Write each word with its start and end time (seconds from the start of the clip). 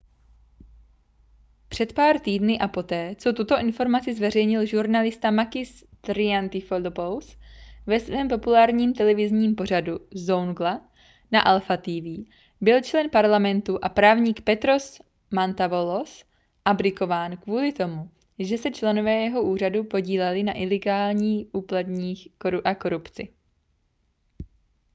před 1.69 1.93
pár 1.93 2.19
týdny 2.19 2.59
a 2.59 2.67
poté 2.67 3.15
co 3.15 3.33
tuto 3.33 3.57
informaci 3.59 4.13
zveřejnil 4.13 4.65
žurnalista 4.65 5.31
makis 5.31 5.83
triantafylopoulos 6.01 7.37
ve 7.85 7.99
svém 7.99 8.27
populárním 8.27 8.93
televizním 8.93 9.55
pořadu 9.55 9.99
zoungla 10.13 10.89
na 11.31 11.41
alpha 11.41 11.77
tv 11.77 12.23
byl 12.61 12.81
člen 12.81 13.09
parlamentu 13.09 13.79
a 13.81 13.89
právník 13.89 14.41
petros 14.41 15.01
mantouvalos 15.33 16.25
abdikován 16.65 17.37
kvůli 17.37 17.71
tomu 17.73 18.09
že 18.39 18.57
se 18.57 18.71
členové 18.71 19.13
jeho 19.13 19.43
úřadu 19.43 19.83
podíleli 19.83 20.43
na 20.43 20.57
ilegálních 20.57 21.47
úplatcích 21.53 22.27
a 22.63 22.75
korupci 22.75 23.27